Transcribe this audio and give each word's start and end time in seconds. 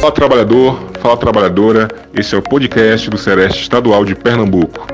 Fala 0.00 0.12
trabalhador, 0.12 0.78
fala 1.00 1.16
trabalhadora, 1.16 1.88
esse 2.14 2.32
é 2.32 2.38
o 2.38 2.42
podcast 2.42 3.10
do 3.10 3.18
Sereste 3.18 3.62
Estadual 3.62 4.04
de 4.04 4.14
Pernambuco. 4.14 4.86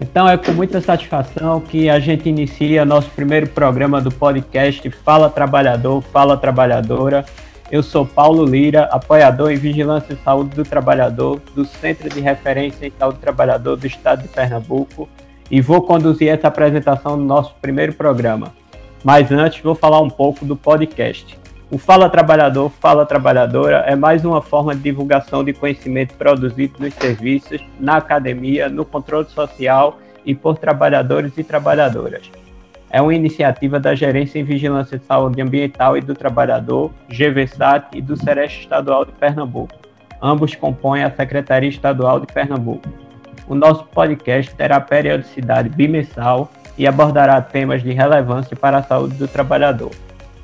Então 0.00 0.26
é 0.26 0.38
com 0.38 0.52
muita 0.52 0.80
satisfação 0.80 1.60
que 1.60 1.90
a 1.90 2.00
gente 2.00 2.26
inicia 2.26 2.86
nosso 2.86 3.10
primeiro 3.10 3.48
programa 3.48 4.00
do 4.00 4.10
podcast 4.10 4.88
Fala 5.04 5.28
Trabalhador, 5.28 6.00
Fala 6.00 6.38
Trabalhadora. 6.38 7.26
Eu 7.70 7.82
sou 7.82 8.04
Paulo 8.04 8.44
Lira, 8.44 8.84
apoiador 8.84 9.50
em 9.50 9.56
Vigilância 9.56 10.12
e 10.12 10.24
Saúde 10.24 10.54
do 10.54 10.64
Trabalhador 10.64 11.40
do 11.54 11.64
Centro 11.64 12.10
de 12.10 12.20
Referência 12.20 12.86
em 12.86 12.92
Saúde 12.98 13.18
do 13.18 13.22
Trabalhador 13.22 13.76
do 13.76 13.86
Estado 13.86 14.22
de 14.22 14.28
Pernambuco 14.28 15.08
e 15.50 15.60
vou 15.60 15.80
conduzir 15.82 16.28
essa 16.28 16.48
apresentação 16.48 17.16
do 17.16 17.24
nosso 17.24 17.54
primeiro 17.62 17.94
programa. 17.94 18.52
Mas 19.02 19.32
antes 19.32 19.62
vou 19.62 19.74
falar 19.74 20.00
um 20.00 20.10
pouco 20.10 20.44
do 20.44 20.54
podcast. 20.54 21.38
O 21.70 21.78
Fala 21.78 22.08
Trabalhador, 22.10 22.70
Fala 22.80 23.06
Trabalhadora 23.06 23.78
é 23.86 23.96
mais 23.96 24.24
uma 24.24 24.42
forma 24.42 24.74
de 24.74 24.82
divulgação 24.82 25.42
de 25.42 25.54
conhecimento 25.54 26.14
produzido 26.14 26.74
nos 26.78 26.92
serviços, 26.94 27.62
na 27.80 27.96
academia, 27.96 28.68
no 28.68 28.84
controle 28.84 29.28
social 29.30 29.98
e 30.24 30.34
por 30.34 30.58
trabalhadores 30.58 31.32
e 31.38 31.42
trabalhadoras. 31.42 32.30
É 32.94 33.02
uma 33.02 33.12
iniciativa 33.12 33.80
da 33.80 33.92
Gerência 33.92 34.38
em 34.38 34.44
Vigilância 34.44 34.96
de 34.96 35.04
Saúde 35.04 35.42
Ambiental 35.42 35.96
e 35.96 36.00
do 36.00 36.14
Trabalhador, 36.14 36.92
GVSAT 37.08 37.88
e 37.92 38.00
do 38.00 38.16
Sereste 38.16 38.60
Estadual 38.60 39.04
de 39.04 39.10
Pernambuco. 39.10 39.74
Ambos 40.22 40.54
compõem 40.54 41.02
a 41.02 41.10
Secretaria 41.10 41.68
Estadual 41.68 42.20
de 42.20 42.32
Pernambuco. 42.32 42.88
O 43.48 43.54
nosso 43.56 43.82
podcast 43.86 44.54
terá 44.54 44.80
periodicidade 44.80 45.70
bimestral 45.70 46.52
e 46.78 46.86
abordará 46.86 47.42
temas 47.42 47.82
de 47.82 47.92
relevância 47.92 48.56
para 48.56 48.78
a 48.78 48.82
saúde 48.84 49.16
do 49.16 49.26
trabalhador. 49.26 49.90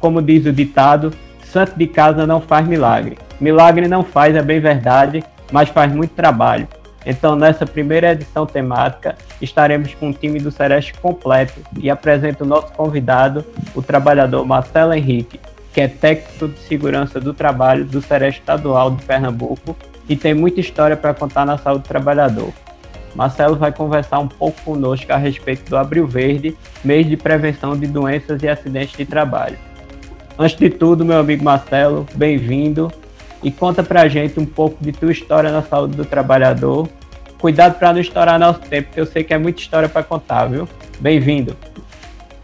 Como 0.00 0.20
diz 0.20 0.44
o 0.44 0.52
ditado, 0.52 1.12
santo 1.44 1.78
de 1.78 1.86
casa 1.86 2.26
não 2.26 2.40
faz 2.40 2.66
milagre. 2.66 3.16
Milagre 3.40 3.86
não 3.86 4.02
faz, 4.02 4.34
é 4.34 4.42
bem 4.42 4.58
verdade, 4.58 5.22
mas 5.52 5.68
faz 5.68 5.92
muito 5.92 6.14
trabalho. 6.14 6.66
Então, 7.04 7.34
nessa 7.34 7.66
primeira 7.66 8.12
edição 8.12 8.44
temática, 8.44 9.16
estaremos 9.40 9.94
com 9.94 10.10
o 10.10 10.12
time 10.12 10.38
do 10.38 10.50
Sereste 10.50 10.92
completo 10.94 11.60
e 11.78 11.88
apresento 11.88 12.44
o 12.44 12.46
nosso 12.46 12.72
convidado, 12.72 13.44
o 13.74 13.80
trabalhador 13.80 14.44
Marcelo 14.44 14.92
Henrique, 14.92 15.40
que 15.72 15.80
é 15.80 15.88
técnico 15.88 16.48
de 16.48 16.58
segurança 16.60 17.20
do 17.20 17.32
trabalho 17.32 17.84
do 17.84 18.02
Sereste 18.02 18.40
Estadual 18.40 18.90
de 18.90 19.04
Pernambuco 19.04 19.76
e 20.08 20.16
tem 20.16 20.34
muita 20.34 20.60
história 20.60 20.96
para 20.96 21.14
contar 21.14 21.46
na 21.46 21.56
saúde 21.56 21.84
do 21.84 21.88
trabalhador. 21.88 22.52
Marcelo 23.14 23.56
vai 23.56 23.72
conversar 23.72 24.18
um 24.18 24.28
pouco 24.28 24.60
conosco 24.62 25.12
a 25.12 25.16
respeito 25.16 25.68
do 25.68 25.76
Abril 25.76 26.06
Verde, 26.06 26.56
mês 26.84 27.06
de 27.06 27.16
prevenção 27.16 27.76
de 27.76 27.86
doenças 27.86 28.42
e 28.42 28.48
acidentes 28.48 28.96
de 28.96 29.04
trabalho. 29.04 29.58
Antes 30.38 30.56
de 30.56 30.70
tudo, 30.70 31.04
meu 31.04 31.18
amigo 31.18 31.44
Marcelo, 31.44 32.06
bem-vindo 32.14 32.90
e 33.42 33.50
conta 33.50 33.83
pra 33.83 34.08
gente 34.08 34.38
um 34.38 34.44
pouco 34.44 34.77
de 34.83 34.92
tua 34.92 35.12
história 35.12 35.50
na 35.50 35.62
saúde 35.62 35.96
do 35.96 36.05
trabalhador. 36.05 36.88
Cuidado 37.38 37.78
para 37.78 37.92
não 37.92 38.00
estourar 38.00 38.38
nosso 38.38 38.60
tempo, 38.60 38.88
porque 38.88 39.00
eu 39.00 39.06
sei 39.06 39.24
que 39.24 39.32
é 39.32 39.38
muita 39.38 39.60
história 39.60 39.88
para 39.88 40.02
contar, 40.02 40.47
viu? 40.47 40.69
Bem-vindo. 40.98 41.56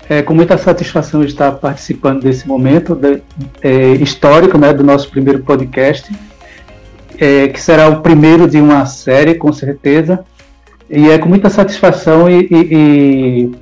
É 0.09 0.23
com 0.23 0.33
muita 0.33 0.57
satisfação 0.57 1.23
estar 1.23 1.53
participando 1.53 2.23
desse 2.23 2.47
momento 2.47 2.95
de, 2.95 3.21
é, 3.61 3.93
histórico 3.95 4.57
né, 4.57 4.73
do 4.73 4.85
nosso 4.85 5.11
primeiro 5.11 5.43
podcast, 5.43 6.11
é, 7.19 7.49
que 7.49 7.61
será 7.61 7.89
o 7.89 8.01
primeiro 8.01 8.49
de 8.49 8.59
uma 8.59 8.87
série, 8.87 9.35
com 9.35 9.53
certeza. 9.53 10.25
E 10.89 11.11
é 11.11 11.19
com 11.19 11.29
muita 11.29 11.51
satisfação 11.51 12.31
e, 12.31 12.49
e, 12.51 12.75
e 12.75 13.53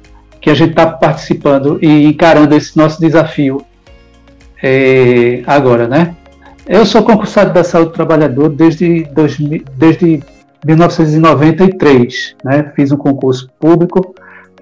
que 0.41 0.51
a 0.51 0.55
gente 0.55 0.71
está 0.71 0.87
participando 0.87 1.79
e 1.83 2.05
encarando 2.05 2.55
esse 2.55 2.77
nosso 2.77 3.01
desafio 3.01 3.65
é, 4.63 5.43
agora, 5.47 5.89
né? 5.89 6.15
Eu 6.67 6.87
sou 6.87 7.03
concursado 7.03 7.53
da 7.53 7.63
saúde 7.63 7.91
do 7.91 7.95
trabalhador 7.95 8.49
desde, 8.49 9.07
desde 9.77 10.23
1993. 10.65 12.37
Né? 12.43 12.73
Fiz 12.75 12.91
um 12.91 12.97
concurso 12.97 13.51
público 13.61 14.15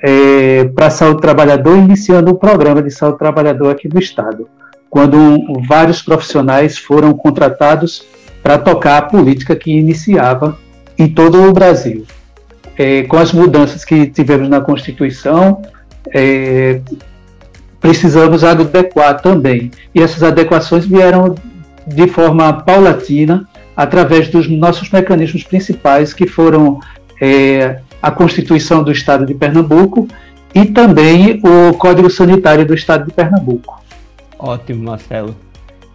é, 0.02 0.64
para 0.64 0.90
saúde 0.90 1.16
do 1.16 1.20
trabalhador, 1.20 1.76
iniciando 1.78 2.32
um 2.32 2.34
programa 2.34 2.82
de 2.82 2.90
saúde 2.90 3.14
do 3.14 3.18
trabalhador 3.18 3.70
aqui 3.70 3.88
no 3.88 4.00
Estado, 4.00 4.48
quando 4.90 5.16
um, 5.16 5.62
vários 5.66 6.02
profissionais 6.02 6.76
foram 6.76 7.14
contratados 7.14 8.04
para 8.42 8.58
tocar 8.58 8.98
a 8.98 9.02
política 9.02 9.54
que 9.54 9.70
iniciava 9.70 10.58
em 10.98 11.08
todo 11.08 11.40
o 11.48 11.52
Brasil. 11.52 12.04
É, 12.76 13.04
com 13.04 13.16
as 13.16 13.32
mudanças 13.32 13.84
que 13.84 14.08
tivemos 14.08 14.48
na 14.48 14.60
Constituição, 14.60 15.62
é, 16.12 16.80
precisamos 17.78 18.42
adequar 18.42 19.20
também. 19.20 19.70
E 19.94 20.02
essas 20.02 20.24
adequações 20.24 20.84
vieram 20.84 21.36
de 21.86 22.06
forma 22.06 22.52
paulatina, 22.52 23.48
através 23.76 24.28
dos 24.28 24.48
nossos 24.48 24.90
mecanismos 24.90 25.42
principais, 25.42 26.12
que 26.12 26.26
foram 26.26 26.80
é, 27.20 27.80
a 28.00 28.10
Constituição 28.10 28.82
do 28.82 28.92
Estado 28.92 29.24
de 29.24 29.34
Pernambuco 29.34 30.08
e 30.54 30.66
também 30.66 31.40
o 31.42 31.72
Código 31.74 32.10
Sanitário 32.10 32.66
do 32.66 32.74
Estado 32.74 33.06
de 33.06 33.12
Pernambuco. 33.12 33.80
Ótimo, 34.38 34.84
Marcelo. 34.84 35.34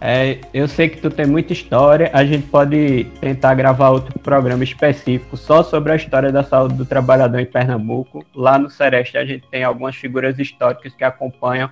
É, 0.00 0.38
eu 0.54 0.68
sei 0.68 0.88
que 0.88 0.98
tu 0.98 1.10
tem 1.10 1.26
muita 1.26 1.52
história, 1.52 2.08
a 2.12 2.24
gente 2.24 2.46
pode 2.46 3.04
tentar 3.20 3.54
gravar 3.54 3.90
outro 3.90 4.16
programa 4.20 4.62
específico 4.62 5.36
só 5.36 5.62
sobre 5.62 5.92
a 5.92 5.96
história 5.96 6.30
da 6.30 6.44
saúde 6.44 6.74
do 6.74 6.86
trabalhador 6.86 7.40
em 7.40 7.46
Pernambuco. 7.46 8.24
Lá 8.34 8.58
no 8.58 8.70
Sereste 8.70 9.18
a 9.18 9.24
gente 9.24 9.44
tem 9.50 9.64
algumas 9.64 9.96
figuras 9.96 10.38
históricas 10.38 10.94
que 10.94 11.02
acompanham 11.02 11.68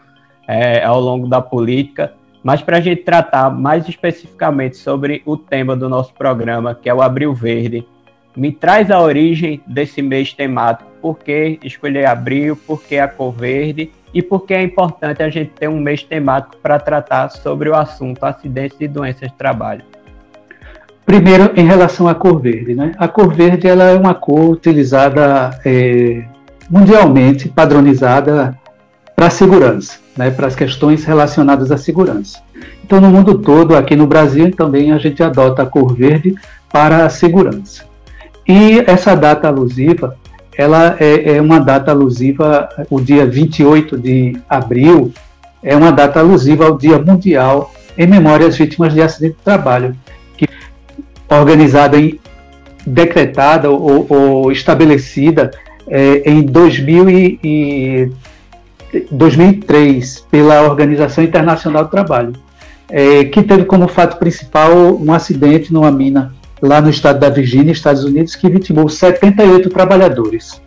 é, 0.48 0.84
ao 0.84 1.00
longo 1.00 1.28
da 1.28 1.40
política 1.40 2.12
mas 2.46 2.62
para 2.62 2.76
a 2.76 2.80
gente 2.80 3.02
tratar 3.02 3.50
mais 3.50 3.88
especificamente 3.88 4.76
sobre 4.76 5.20
o 5.26 5.36
tema 5.36 5.74
do 5.74 5.88
nosso 5.88 6.14
programa, 6.14 6.76
que 6.80 6.88
é 6.88 6.94
o 6.94 7.02
Abril 7.02 7.34
Verde, 7.34 7.84
me 8.36 8.52
traz 8.52 8.88
a 8.88 9.00
origem 9.00 9.60
desse 9.66 10.00
mês 10.00 10.32
temático, 10.32 10.88
por 11.02 11.18
que 11.18 11.58
escolher 11.64 12.06
abril, 12.06 12.54
por 12.54 12.80
que 12.80 12.98
a 12.98 13.08
cor 13.08 13.32
verde 13.32 13.90
e 14.14 14.22
por 14.22 14.46
que 14.46 14.54
é 14.54 14.62
importante 14.62 15.24
a 15.24 15.28
gente 15.28 15.50
ter 15.58 15.68
um 15.68 15.80
mês 15.80 16.04
temático 16.04 16.56
para 16.62 16.78
tratar 16.78 17.30
sobre 17.30 17.68
o 17.68 17.74
assunto 17.74 18.22
acidentes 18.22 18.76
e 18.80 18.86
doenças 18.86 19.28
de 19.28 19.34
trabalho. 19.36 19.82
Primeiro, 21.04 21.50
em 21.56 21.66
relação 21.66 22.06
à 22.06 22.14
cor 22.14 22.40
verde, 22.40 22.76
né? 22.76 22.92
A 22.96 23.08
cor 23.08 23.34
verde 23.34 23.66
ela 23.66 23.90
é 23.90 23.96
uma 23.96 24.14
cor 24.14 24.50
utilizada 24.50 25.50
é, 25.64 26.22
mundialmente, 26.70 27.48
padronizada 27.48 28.56
para 29.16 29.26
a 29.26 29.30
segurança 29.30 30.06
né, 30.16 30.30
para 30.30 30.46
as 30.46 30.56
questões 30.56 31.04
relacionadas 31.04 31.70
à 31.70 31.76
segurança. 31.76 32.40
Então, 32.82 33.00
no 33.00 33.10
mundo 33.10 33.38
todo, 33.38 33.76
aqui 33.76 33.94
no 33.94 34.06
Brasil, 34.06 34.50
também 34.52 34.92
a 34.92 34.98
gente 34.98 35.22
adota 35.22 35.62
a 35.62 35.66
cor 35.66 35.94
verde 35.94 36.34
para 36.72 37.04
a 37.04 37.10
segurança. 37.10 37.84
E 38.48 38.82
essa 38.86 39.14
data 39.14 39.48
alusiva, 39.48 40.16
ela 40.56 40.96
é, 40.98 41.36
é 41.36 41.40
uma 41.40 41.58
data 41.58 41.90
alusiva, 41.90 42.68
o 42.88 43.00
dia 43.00 43.26
28 43.26 43.98
de 43.98 44.36
abril, 44.48 45.12
é 45.62 45.76
uma 45.76 45.90
data 45.90 46.20
alusiva 46.20 46.66
ao 46.66 46.78
Dia 46.78 46.98
Mundial 46.98 47.74
em 47.98 48.06
memória 48.06 48.46
às 48.46 48.56
vítimas 48.56 48.92
de 48.92 49.02
acidente 49.02 49.36
de 49.36 49.42
trabalho, 49.42 49.96
que 50.36 50.46
organizada 51.28 51.98
e 51.98 52.20
decretada 52.86 53.68
ou, 53.68 54.06
ou 54.08 54.52
estabelecida 54.52 55.50
é, 55.88 56.30
em 56.30 56.42
2000 56.42 57.10
e, 57.10 58.12
2003 59.10 60.26
pela 60.30 60.62
Organização 60.62 61.24
Internacional 61.24 61.84
do 61.84 61.90
Trabalho, 61.90 62.32
é, 62.88 63.24
que 63.24 63.42
teve 63.42 63.64
como 63.64 63.88
fato 63.88 64.18
principal 64.18 64.72
um 64.96 65.12
acidente 65.12 65.72
numa 65.72 65.90
mina 65.90 66.32
lá 66.62 66.80
no 66.80 66.88
estado 66.88 67.18
da 67.18 67.28
Virgínia, 67.28 67.72
Estados 67.72 68.04
Unidos, 68.04 68.34
que 68.34 68.48
vitimou 68.48 68.88
78 68.88 69.68
trabalhadores. 69.70 70.60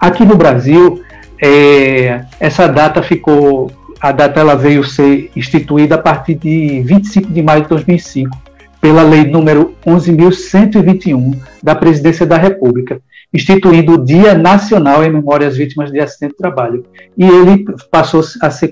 Aqui 0.00 0.24
no 0.24 0.36
Brasil, 0.36 1.02
é, 1.42 2.24
essa 2.40 2.66
data 2.66 3.02
ficou, 3.02 3.70
a 4.00 4.12
data 4.12 4.40
ela 4.40 4.54
veio 4.54 4.84
ser 4.84 5.30
instituída 5.34 5.96
a 5.96 5.98
partir 5.98 6.34
de 6.34 6.80
25 6.82 7.32
de 7.32 7.42
maio 7.42 7.62
de 7.62 7.68
2005, 7.68 8.36
pela 8.80 9.02
lei 9.02 9.24
número 9.24 9.74
11.121 9.86 11.38
da 11.62 11.74
Presidência 11.74 12.26
da 12.26 12.36
República, 12.36 13.00
instituindo 13.32 13.92
o 13.92 14.04
Dia 14.04 14.34
Nacional 14.34 15.04
em 15.04 15.10
Memória 15.10 15.46
às 15.46 15.56
Vítimas 15.56 15.90
de 15.90 16.00
Acidente 16.00 16.32
de 16.32 16.38
Trabalho. 16.38 16.84
E 17.16 17.24
ele 17.24 17.64
passou 17.90 18.22
a 18.40 18.50
ser 18.50 18.70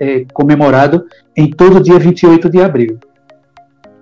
é, 0.00 0.24
comemorado 0.32 1.04
em 1.36 1.50
todo 1.50 1.82
dia 1.82 1.98
28 1.98 2.48
de 2.48 2.62
abril. 2.62 2.98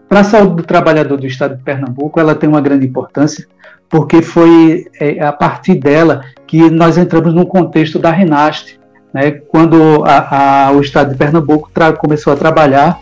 Para 0.08 0.20
a 0.20 0.24
saúde 0.24 0.56
do 0.56 0.62
trabalhador 0.62 1.18
do 1.18 1.26
estado 1.26 1.56
de 1.56 1.62
Pernambuco, 1.62 2.20
ela 2.20 2.34
tem 2.34 2.48
uma 2.48 2.60
grande 2.60 2.86
importância, 2.86 3.46
porque 3.88 4.22
foi 4.22 4.86
é, 5.00 5.20
a 5.20 5.32
partir 5.32 5.74
dela 5.74 6.22
que 6.46 6.70
nós 6.70 6.96
entramos 6.96 7.34
no 7.34 7.46
contexto 7.46 7.98
da 7.98 8.12
Renaste, 8.12 8.78
né, 9.12 9.32
quando 9.32 10.04
a, 10.04 10.66
a, 10.68 10.72
o 10.72 10.80
estado 10.80 11.10
de 11.10 11.16
Pernambuco 11.16 11.70
começou 11.98 12.32
a 12.32 12.36
trabalhar 12.36 13.00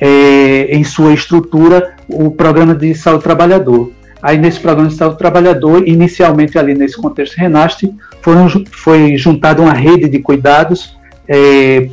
é, 0.00 0.76
em 0.76 0.84
sua 0.84 1.12
estrutura 1.12 1.94
o 2.08 2.30
programa 2.30 2.74
de 2.74 2.94
saúde 2.94 3.20
do 3.20 3.24
trabalhador 3.24 3.92
Aí 4.24 4.38
nesse 4.38 4.58
programa 4.58 4.88
de 4.88 4.94
saúde 4.94 5.16
do 5.16 5.18
trabalhador, 5.18 5.86
inicialmente 5.86 6.58
ali 6.58 6.74
nesse 6.74 6.96
contexto 6.96 7.36
Renaste, 7.36 7.94
foram, 8.22 8.48
foi 8.70 9.18
juntada 9.18 9.60
uma 9.60 9.74
rede 9.74 10.08
de 10.08 10.18
cuidados 10.18 10.96
é, 11.28 11.90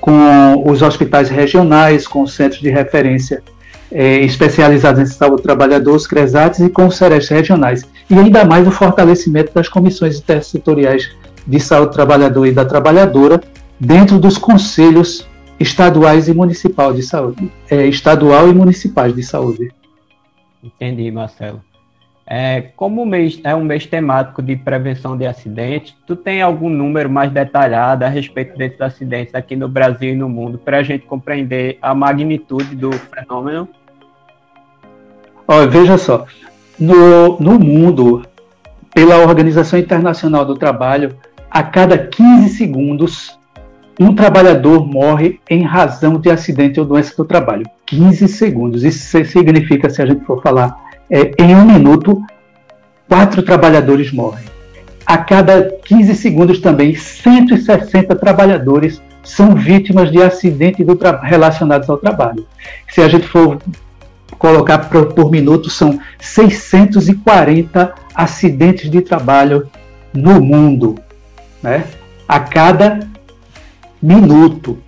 com 0.00 0.64
os 0.66 0.80
hospitais 0.80 1.28
regionais, 1.28 2.08
com 2.08 2.22
os 2.22 2.32
centros 2.32 2.62
de 2.62 2.70
referência 2.70 3.42
é, 3.92 4.20
especializados 4.20 4.98
em 4.98 5.04
saúde 5.04 5.36
do 5.36 5.42
trabalhador, 5.42 5.94
os 5.94 6.06
CRESATs 6.06 6.60
e 6.60 6.70
com 6.70 6.86
os 6.86 6.96
SERES 6.96 7.28
regionais. 7.28 7.84
E 8.08 8.14
ainda 8.14 8.46
mais 8.46 8.66
o 8.66 8.70
fortalecimento 8.70 9.52
das 9.52 9.68
comissões 9.68 10.18
intersetoriais 10.18 11.10
de 11.46 11.60
saúde 11.60 11.90
do 11.90 11.94
trabalhador 11.94 12.46
e 12.46 12.52
da 12.52 12.64
trabalhadora 12.64 13.42
dentro 13.78 14.18
dos 14.18 14.38
conselhos 14.38 15.28
estaduais 15.60 16.28
e 16.28 16.32
municipal 16.32 16.94
de 16.94 17.02
saúde, 17.02 17.52
é, 17.70 17.86
estadual 17.86 18.48
e 18.48 18.54
municipais 18.54 19.14
de 19.14 19.22
saúde. 19.22 19.68
Entendi, 20.62 21.10
Marcelo. 21.10 21.62
É, 22.30 22.60
como 22.76 23.02
o 23.02 23.06
mês 23.06 23.40
é 23.42 23.54
um 23.54 23.64
mês 23.64 23.86
temático 23.86 24.42
de 24.42 24.54
prevenção 24.54 25.16
de 25.16 25.26
acidentes, 25.26 25.96
tu 26.06 26.14
tem 26.14 26.42
algum 26.42 26.68
número 26.68 27.08
mais 27.08 27.32
detalhado 27.32 28.04
a 28.04 28.08
respeito 28.08 28.56
desses 28.58 28.78
acidentes 28.82 29.34
aqui 29.34 29.56
no 29.56 29.66
Brasil 29.66 30.12
e 30.12 30.16
no 30.16 30.28
mundo 30.28 30.58
para 30.58 30.78
a 30.78 30.82
gente 30.82 31.06
compreender 31.06 31.78
a 31.80 31.94
magnitude 31.94 32.76
do 32.76 32.92
fenômeno? 32.92 33.66
Olha, 35.46 35.66
veja 35.68 35.96
só, 35.96 36.26
no, 36.78 37.40
no 37.40 37.58
mundo, 37.58 38.26
pela 38.92 39.16
Organização 39.16 39.78
Internacional 39.78 40.44
do 40.44 40.54
Trabalho, 40.54 41.16
a 41.50 41.62
cada 41.62 41.96
15 41.96 42.50
segundos, 42.50 43.37
um 43.98 44.14
trabalhador 44.14 44.86
morre 44.86 45.40
em 45.50 45.62
razão 45.62 46.18
de 46.18 46.30
acidente 46.30 46.78
ou 46.78 46.86
doença 46.86 47.14
do 47.16 47.24
trabalho. 47.24 47.66
15 47.86 48.28
segundos. 48.28 48.84
Isso 48.84 49.24
significa, 49.24 49.90
se 49.90 50.00
a 50.00 50.06
gente 50.06 50.24
for 50.24 50.42
falar 50.42 50.76
é, 51.10 51.32
em 51.38 51.54
um 51.54 51.64
minuto, 51.64 52.22
quatro 53.08 53.42
trabalhadores 53.42 54.12
morrem. 54.12 54.44
A 55.04 55.18
cada 55.18 55.70
15 55.84 56.14
segundos 56.14 56.60
também, 56.60 56.94
160 56.94 58.14
trabalhadores 58.14 59.02
são 59.24 59.54
vítimas 59.54 60.10
de 60.10 60.22
acidentes 60.22 60.86
relacionados 61.22 61.88
ao 61.88 61.96
trabalho. 61.96 62.46
Se 62.88 63.00
a 63.00 63.08
gente 63.08 63.26
for 63.26 63.58
colocar 64.38 64.78
por, 64.78 65.12
por 65.14 65.30
minuto, 65.30 65.70
são 65.70 65.98
640 66.20 67.94
acidentes 68.14 68.90
de 68.90 69.00
trabalho 69.00 69.68
no 70.12 70.40
mundo. 70.40 70.96
Né? 71.62 71.84
A 72.28 72.38
cada 72.38 73.00
minuto. 74.02 74.78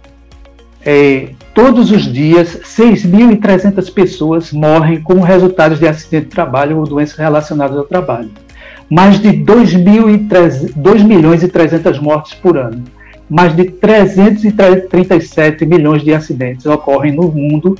É, 0.84 1.30
todos 1.54 1.90
os 1.90 2.10
dias, 2.10 2.60
6.300 2.64 3.92
pessoas 3.92 4.52
morrem 4.52 5.00
como 5.00 5.20
resultado 5.20 5.76
de 5.76 5.86
acidente 5.86 6.26
de 6.26 6.30
trabalho 6.30 6.78
ou 6.78 6.84
doenças 6.84 7.16
relacionadas 7.16 7.76
ao 7.76 7.84
trabalho. 7.84 8.30
Mais 8.88 9.20
de 9.20 9.32
2, 9.32 9.74
2 10.74 11.02
milhões 11.02 11.42
e 11.42 11.48
300 11.48 11.98
mortes 11.98 12.34
por 12.34 12.56
ano. 12.56 12.84
Mais 13.28 13.54
de 13.54 13.64
337 13.64 15.64
milhões 15.64 16.02
de 16.02 16.12
acidentes 16.12 16.66
ocorrem 16.66 17.12
no 17.12 17.30
mundo 17.30 17.76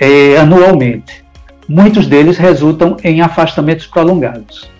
é, 0.00 0.36
anualmente. 0.36 1.24
Muitos 1.68 2.06
deles 2.06 2.36
resultam 2.36 2.96
em 3.02 3.20
afastamentos 3.20 3.86
prolongados. 3.86 4.70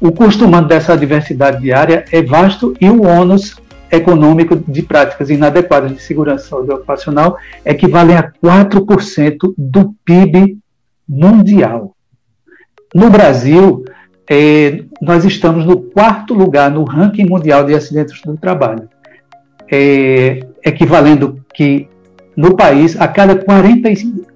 O 0.00 0.10
custo 0.10 0.44
humano 0.44 0.66
dessa 0.66 0.96
diversidade 0.96 1.60
diária 1.60 2.04
é 2.10 2.20
vasto 2.20 2.74
e 2.80 2.90
o 2.90 3.06
ônus 3.06 3.56
econômico 3.92 4.56
de 4.56 4.82
práticas 4.82 5.28
inadequadas 5.28 5.92
de 5.92 6.00
segurança 6.00 6.56
ocupacional 6.56 7.36
equivalem 7.64 8.16
a 8.16 8.32
4% 8.42 9.54
do 9.56 9.94
PIB 10.02 10.58
mundial. 11.06 11.94
No 12.94 13.10
Brasil, 13.10 13.84
é, 14.28 14.82
nós 15.00 15.26
estamos 15.26 15.66
no 15.66 15.78
quarto 15.78 16.32
lugar 16.32 16.70
no 16.70 16.84
ranking 16.84 17.26
mundial 17.26 17.64
de 17.64 17.74
acidentes 17.74 18.20
do 18.22 18.36
trabalho, 18.36 18.88
é, 19.70 20.40
equivalendo 20.64 21.44
que 21.54 21.86
no 22.34 22.56
país, 22.56 22.98
a 22.98 23.06
cada 23.06 23.36
40, 23.36 23.90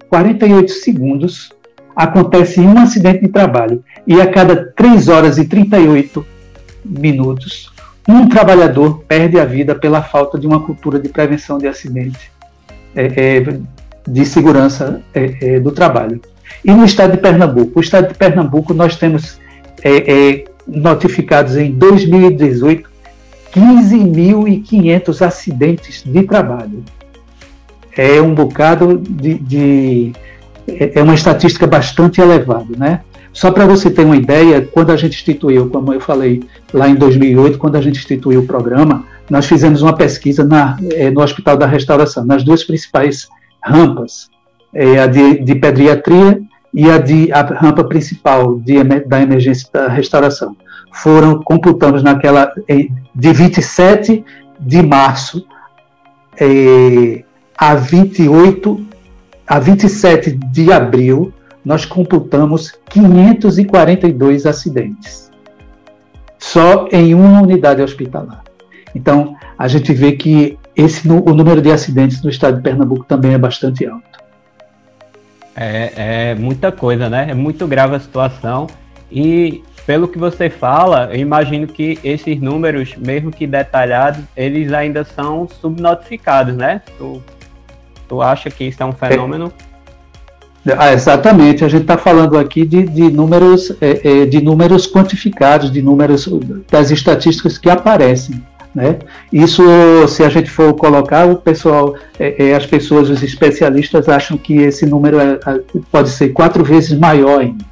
48 0.09 0.71
segundos, 0.71 1.51
acontece 1.95 2.61
um 2.61 2.79
acidente 2.79 3.23
de 3.23 3.29
trabalho 3.29 3.83
e 4.07 4.21
a 4.21 4.31
cada 4.31 4.71
3 4.73 5.09
horas 5.09 5.39
e 5.39 5.47
38 5.47 6.27
minutos 6.85 7.75
um 8.09 8.29
trabalhador 8.29 9.03
perde 9.09 9.39
a 9.39 9.45
vida 9.45 9.75
pela 9.75 10.03
falta 10.03 10.39
de 10.39 10.47
uma 10.47 10.61
cultura 10.61 10.99
de 10.99 11.09
prevenção 11.09 11.59
de 11.59 11.67
acidente, 11.67 12.31
é, 12.95 13.39
é, 13.39 13.59
de 14.07 14.25
segurança 14.25 15.03
é, 15.15 15.57
é 15.57 15.61
do 15.61 15.73
trabalho. 15.73 16.21
E 16.65 16.71
no 16.71 16.85
estado 16.85 17.13
de 17.13 17.19
Pernambuco? 17.19 17.79
O 17.79 17.83
estado 17.83 18.09
de 18.09 18.15
Pernambuco 18.15 18.73
nós 18.73 18.97
temos 18.97 19.39
é, 19.83 20.31
é, 20.31 20.45
notificados 20.67 21.57
em 21.57 21.73
2018 21.73 22.97
15.500 23.53 25.27
acidentes 25.27 26.03
de 26.05 26.23
trabalho. 26.25 26.85
É 27.97 28.21
um 28.21 28.35
bocado 28.35 28.99
de, 28.99 29.35
de 29.35 30.13
é 30.69 31.03
uma 31.03 31.15
estatística 31.15 31.67
bastante 31.67 32.21
elevada, 32.21 32.77
né? 32.77 33.01
Só 33.37 33.51
para 33.51 33.67
você 33.67 33.91
ter 33.91 34.03
uma 34.03 34.17
ideia, 34.17 34.63
quando 34.63 34.93
a 34.93 34.97
gente 34.97 35.13
instituiu, 35.13 35.69
como 35.69 35.93
eu 35.93 36.01
falei 36.01 36.43
lá 36.73 36.89
em 36.89 36.95
2008, 36.95 37.59
quando 37.59 37.77
a 37.77 37.83
gente 37.83 37.99
instituiu 37.99 38.41
o 38.41 38.47
programa, 38.47 39.05
nós 39.29 39.45
fizemos 39.45 39.83
uma 39.83 39.95
pesquisa 39.95 40.43
na, 40.43 40.79
é, 40.95 41.11
no 41.11 41.21
Hospital 41.21 41.55
da 41.55 41.67
Restauração, 41.67 42.25
nas 42.25 42.43
duas 42.43 42.65
principais 42.65 43.29
rampas, 43.63 44.31
é, 44.73 45.01
a 45.01 45.07
de, 45.07 45.41
de, 45.41 45.55
pediatria 45.55 46.41
e 46.73 46.91
a, 46.91 46.97
de, 46.97 47.31
a 47.31 47.43
rampa 47.43 47.85
principal 47.85 48.59
de, 48.59 48.83
da 49.05 49.21
emergência 49.21 49.69
da 49.71 49.87
restauração. 49.87 50.57
Foram, 50.95 51.43
computamos 51.43 52.03
naquela, 52.03 52.51
de 53.15 53.33
27 53.35 54.25
de 54.59 54.83
março 54.83 55.47
é, 56.41 57.23
a 57.55 57.75
28, 57.75 58.87
a 59.47 59.59
27 59.59 60.31
de 60.33 60.73
abril, 60.73 61.35
nós 61.67 61.85
computamos 61.85 62.79
542 62.89 64.47
acidentes, 64.47 65.33
só 66.39 66.87
em 66.93 67.13
uma 67.13 67.43
unidade 67.43 67.83
hospitalar. 67.83 68.45
Então, 68.95 69.37
a 69.59 69.67
gente 69.67 69.93
vê 69.93 70.13
que 70.13 70.57
esse, 70.77 71.09
o 71.09 71.35
número 71.35 71.61
de 71.61 71.73
acidentes 71.73 72.23
no 72.23 72.31
estado 72.31 72.59
de 72.59 72.63
Pernambuco 72.63 73.05
também 73.05 73.35
é 73.35 73.39
bastante 73.39 73.85
alto. 73.85 74.25
É, 75.57 76.31
é 76.31 76.35
muita 76.37 76.71
coisa, 76.71 77.11
né? 77.11 77.27
É 77.31 77.35
muito 77.35 77.67
grave 77.67 77.97
a 77.97 78.01
situação. 78.01 78.69
E 79.11 79.65
pelo 79.85 80.07
que 80.07 80.19
você 80.19 80.49
fala, 80.49 81.09
eu 81.13 81.19
imagino 81.19 81.67
que 81.67 81.99
esses 82.05 82.41
números, 82.41 82.95
mesmo 82.95 83.33
que 83.33 83.45
detalhados, 83.45 84.23
eles 84.37 84.73
ainda 84.73 85.03
são 85.03 85.49
subnotificados, 85.49 86.55
né? 86.57 86.81
Tu, 86.97 87.21
tu 88.09 88.23
acha 88.23 88.51
que 88.51 88.63
isso 88.63 88.81
é 88.81 88.87
um 88.87 88.93
fenômeno? 88.93 89.53
É 89.73 89.76
ah, 90.77 90.93
exatamente, 90.93 91.65
a 91.65 91.69
gente 91.69 91.83
está 91.83 91.97
falando 91.97 92.37
aqui 92.39 92.65
de, 92.65 92.83
de 92.85 93.11
números, 93.11 93.71
é, 93.81 94.23
é, 94.23 94.27
de 94.27 94.41
números 94.43 94.87
quantificados, 94.91 95.71
de 95.71 95.81
números 95.83 96.29
das 96.71 96.91
estatísticas 96.91 97.59
que 97.59 97.71
aparecem. 97.71 98.43
Né? 98.75 98.99
Isso, 99.33 99.63
se 100.09 100.23
a 100.23 100.29
gente 100.29 100.51
for 100.51 100.75
colocar, 100.75 101.27
o 101.27 101.37
pessoal, 101.37 101.95
é, 102.19 102.49
é 102.49 102.55
as 102.55 102.67
pessoas, 102.67 103.09
os 103.09 103.23
especialistas 103.23 104.09
acham 104.09 104.37
que 104.37 104.55
esse 104.57 104.85
número 104.85 105.19
é, 105.19 105.39
pode 105.91 106.11
ser 106.11 106.31
quatro 106.31 106.63
vezes 106.63 106.99
maior 106.99 107.41
ainda. 107.41 107.65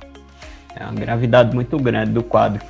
É 0.75 0.85
uma 0.85 0.95
gravidade 0.95 1.55
muito 1.55 1.77
grande 1.79 2.13
do 2.13 2.23
quadro. 2.23 2.61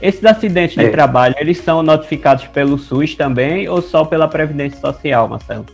Esses 0.00 0.24
acidentes 0.24 0.76
de 0.76 0.88
trabalho, 0.90 1.34
eles 1.38 1.58
são 1.58 1.82
notificados 1.82 2.46
pelo 2.46 2.78
SUS 2.78 3.14
também 3.14 3.68
ou 3.68 3.80
só 3.80 4.04
pela 4.04 4.28
Previdência 4.28 4.78
Social, 4.78 5.28
Marcelo? 5.28 5.66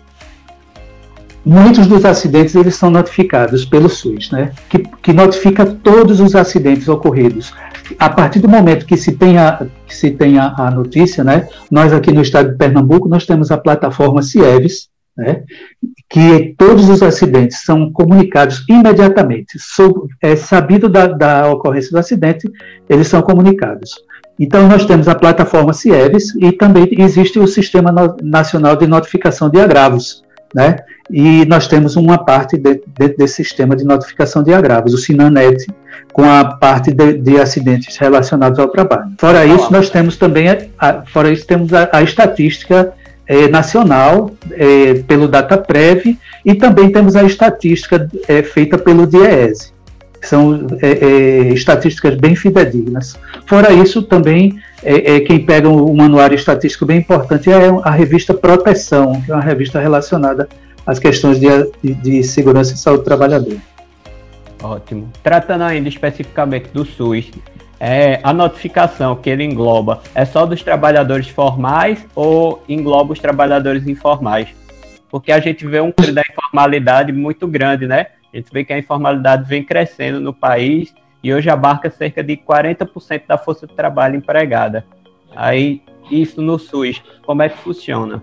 Muitos 1.45 1.87
dos 1.87 2.05
acidentes 2.05 2.55
eles 2.55 2.75
são 2.75 2.91
notificados 2.91 3.65
pelo 3.65 3.89
SUS, 3.89 4.31
né? 4.31 4.53
Que, 4.69 4.79
que 4.79 5.13
notifica 5.13 5.67
todos 5.67 6.21
os 6.21 6.35
acidentes 6.35 6.89
ocorridos. 6.89 7.53
A 7.99 8.09
partir 8.09 8.39
do 8.39 8.49
momento 8.49 8.87
que 8.87 8.97
se 8.97 9.13
tem, 9.13 9.39
a, 9.39 9.67
que 9.87 9.95
se 9.95 10.11
tem 10.11 10.39
a, 10.39 10.55
a 10.57 10.71
notícia, 10.71 11.25
né? 11.25 11.49
Nós 11.71 11.93
aqui 11.93 12.13
no 12.13 12.23
estado 12.23 12.51
de 12.51 12.57
Pernambuco 12.57 13.09
nós 13.09 13.27
temos 13.27 13.51
a 13.51 13.59
plataforma 13.59 14.23
CIEVES, 14.23 14.89
né? 15.17 15.43
Que 16.09 16.55
todos 16.57 16.89
os 16.89 17.03
acidentes 17.03 17.63
são 17.63 17.91
comunicados 17.91 18.65
imediatamente. 18.69 19.59
Sob, 19.59 20.09
é 20.21 20.37
sabido 20.37 20.89
da, 20.89 21.07
da 21.07 21.51
ocorrência 21.51 21.91
do 21.91 21.99
acidente, 21.99 22.51
eles 22.89 23.09
são 23.09 23.23
comunicados. 23.23 23.91
Então, 24.39 24.67
nós 24.67 24.87
temos 24.87 25.07
a 25.07 25.15
plataforma 25.15 25.75
CIEVES 25.75 26.35
e 26.37 26.51
também 26.53 26.89
existe 26.99 27.39
o 27.39 27.47
Sistema 27.47 27.93
Nacional 28.23 28.75
de 28.75 28.87
Notificação 28.87 29.51
de 29.51 29.61
Agravos, 29.61 30.23
né? 30.55 30.77
E 31.11 31.45
nós 31.47 31.67
temos 31.67 31.97
uma 31.97 32.25
parte 32.25 32.57
dentro 32.57 32.89
de, 32.99 33.09
desse 33.09 33.37
sistema 33.37 33.75
de 33.75 33.85
notificação 33.85 34.43
de 34.43 34.53
agravos, 34.53 34.95
o 34.95 34.99
Sinanet, 34.99 35.67
com 36.13 36.25
a 36.25 36.45
parte 36.45 36.93
de, 36.93 37.15
de 37.15 37.39
acidentes 37.39 37.97
relacionados 37.97 38.59
ao 38.59 38.69
trabalho. 38.69 39.13
Fora 39.19 39.45
isso, 39.45 39.73
nós 39.73 39.91
temos 39.91 40.17
também, 40.17 40.49
a, 40.79 41.03
fora 41.07 41.31
isso, 41.31 41.47
temos 41.47 41.73
a, 41.73 41.89
a 41.93 42.03
estatística 42.03 42.93
é, 43.27 43.49
nacional 43.49 44.31
é, 44.53 44.95
pelo 45.07 45.29
DataPrev 45.29 46.19
e 46.45 46.55
também 46.55 46.91
temos 46.91 47.15
a 47.15 47.23
estatística 47.23 48.09
é, 48.27 48.43
feita 48.43 48.77
pelo 48.77 49.07
DIEESE. 49.07 49.73
São 50.23 50.67
é, 50.83 50.89
é, 50.89 51.53
estatísticas 51.53 52.15
bem 52.15 52.35
fidedignas. 52.35 53.19
Fora 53.47 53.73
isso, 53.73 54.03
também, 54.03 54.61
é, 54.83 55.17
é, 55.17 55.21
quem 55.21 55.45
pega 55.45 55.69
um, 55.69 55.95
manuário 55.95 56.35
estatístico 56.35 56.87
bem 56.87 56.99
importante 56.99 57.51
é 57.51 57.69
a 57.83 57.91
revista 57.91 58.35
Proteção, 58.35 59.21
que 59.23 59.31
é 59.31 59.35
uma 59.35 59.43
revista 59.43 59.81
relacionada 59.81 60.49
às 60.87 60.99
questões 60.99 61.39
de, 61.41 61.47
de, 61.83 61.95
de 61.95 62.23
segurança 62.23 62.75
e 62.75 62.77
saúde 62.77 63.03
do 63.03 63.05
trabalhador. 63.05 63.57
Ótimo. 64.63 65.11
Tratando 65.23 65.65
ainda 65.65 65.89
especificamente 65.89 66.69
do 66.73 66.85
SUS, 66.85 67.31
é, 67.79 68.21
a 68.23 68.33
notificação 68.33 69.17
que 69.17 69.31
ele 69.31 69.43
engloba 69.43 70.03
é 70.15 70.27
só 70.27 70.45
dos 70.45 70.63
trabalhadores 70.63 71.29
formais 71.29 72.07
ou 72.15 72.63
engloba 72.69 73.15
os 73.15 73.19
trabalhadores 73.19 73.87
informais? 73.87 74.49
Porque 75.11 75.33
a 75.33 75.41
gente 75.41 75.67
vê 75.67 75.81
um 75.81 75.91
da 76.13 76.23
informalidade 76.31 77.11
muito 77.11 77.49
grande, 77.49 77.87
né? 77.87 78.09
A 78.33 78.37
gente 78.37 78.53
vê 78.53 78.65
que 78.65 78.73
a 78.73 78.79
informalidade 78.79 79.49
vem 79.49 79.65
crescendo 79.65 80.21
no 80.21 80.33
país 80.33 80.95
e 81.23 81.35
hoje 81.35 81.51
abarca 81.51 81.91
cerca 81.91 82.23
de 82.23 82.37
40% 82.37 83.23
da 83.27 83.37
força 83.37 83.67
de 83.67 83.75
trabalho 83.75 84.17
empregada. 84.17 84.85
Aí, 85.35 85.83
isso 86.11 86.41
no 86.41 86.59
SUS, 86.59 87.03
como 87.25 87.43
é 87.43 87.49
que 87.49 87.59
funciona? 87.59 88.23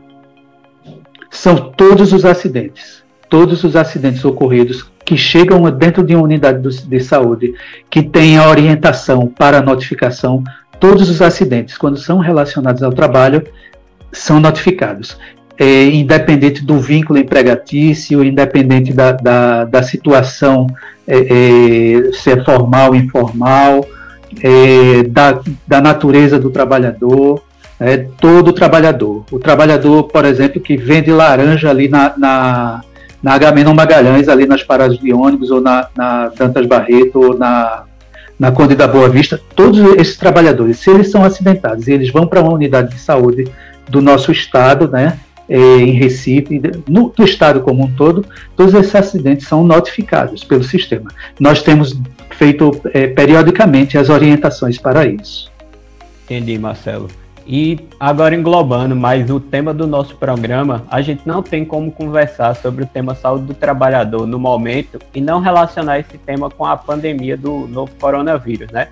São 1.30 1.72
todos 1.72 2.14
os 2.14 2.26
acidentes. 2.26 3.04
Todos 3.30 3.64
os 3.66 3.76
acidentes 3.76 4.24
ocorridos 4.24 4.90
que 5.04 5.18
chegam 5.18 5.70
dentro 5.70 6.04
de 6.04 6.16
uma 6.16 6.24
unidade 6.24 6.62
de 6.62 7.00
saúde 7.02 7.54
que 7.90 8.02
tem 8.02 8.38
a 8.38 8.48
orientação 8.48 9.28
para 9.28 9.62
notificação, 9.62 10.44
todos 10.80 11.10
os 11.10 11.22
acidentes, 11.22 11.78
quando 11.78 11.98
são 11.98 12.20
relacionados 12.20 12.82
ao 12.82 12.94
trabalho, 12.94 13.46
são 14.12 14.40
notificados 14.40 15.18
é, 15.58 15.86
independente 15.86 16.64
do 16.64 16.80
vínculo 16.80 17.18
empregatício, 17.18 18.24
independente 18.24 18.94
da, 18.94 19.12
da, 19.12 19.66
da 19.66 19.84
situação, 19.84 20.68
é, 21.08 21.18
é, 21.18 22.12
se 22.14 22.32
é 22.32 22.44
formal, 22.44 22.94
informal, 22.94 23.86
é, 24.44 25.04
da, 25.04 25.40
da 25.66 25.82
natureza 25.82 26.40
do 26.40 26.52
trabalhador, 26.52 27.42
é, 27.80 27.98
todo 28.20 28.54
trabalhador. 28.54 29.26
O 29.32 29.40
trabalhador, 29.40 30.04
por 30.04 30.26
exemplo, 30.26 30.62
que 30.62 30.78
vende 30.78 31.12
laranja 31.12 31.70
ali 31.70 31.88
na, 31.88 32.14
na, 32.18 32.82
na 33.22 33.34
Agamenon 33.34 33.74
Magalhães, 33.74 34.30
ali 34.30 34.46
nas 34.46 34.64
paradas 34.64 35.00
de 35.00 35.12
ônibus, 35.12 35.50
ou 35.50 35.62
na, 35.62 35.88
na 35.96 36.30
Dantas 36.30 36.66
Barreto, 36.68 37.20
ou 37.20 37.38
na, 37.38 37.84
na 38.40 38.52
Conde 38.52 38.76
da 38.76 38.88
Boa 38.88 39.10
Vista, 39.10 39.42
todos 39.56 39.80
esses 39.96 40.18
trabalhadores, 40.18 40.78
se 40.80 40.92
eles 40.92 41.10
são 41.10 41.24
acidentados 41.24 41.88
e 41.88 41.94
eles 41.94 42.12
vão 42.12 42.28
para 42.28 42.42
uma 42.42 42.54
unidade 42.54 42.94
de 42.94 43.00
saúde 43.00 43.48
do 43.90 44.02
nosso 44.02 44.32
estado, 44.32 44.88
né, 44.88 45.18
é, 45.50 45.58
em 45.58 45.92
Recife, 45.92 46.62
no, 46.88 47.14
no, 47.18 47.26
estado 47.26 47.62
como 47.62 47.86
um 47.86 47.92
todo, 47.92 48.26
todos 48.56 48.74
esses 48.74 48.94
acidentes 48.94 49.48
são 49.48 49.64
notificados 49.64 50.44
pelo 50.44 50.64
sistema. 50.64 51.10
Nós 51.40 51.62
temos 51.62 52.00
feito 52.32 52.72
é, 52.94 53.08
periodicamente 53.08 53.98
as 53.98 54.10
orientações 54.10 54.78
para 54.78 55.06
isso. 55.06 55.52
Entendi, 56.26 56.58
Marcelo. 56.58 57.08
E 57.50 57.80
agora 57.98 58.36
englobando 58.36 58.94
mais 58.94 59.32
o 59.32 59.40
tema 59.40 59.74
do 59.74 59.88
nosso 59.88 60.18
programa, 60.18 60.84
a 60.92 61.02
gente 61.02 61.22
não 61.26 61.42
tem 61.42 61.64
como 61.64 61.90
conversar 61.90 62.54
sobre 62.58 62.84
o 62.84 62.86
tema 62.86 63.16
saúde 63.16 63.46
do 63.46 63.54
trabalhador 63.54 64.28
no 64.28 64.38
momento 64.38 65.00
e 65.16 65.22
não 65.22 65.40
relacionar 65.40 65.98
esse 65.98 66.18
tema 66.18 66.50
com 66.50 66.66
a 66.66 66.76
pandemia 66.76 67.38
do 67.38 67.66
novo 67.68 67.94
coronavírus, 67.98 68.70
né? 68.70 68.90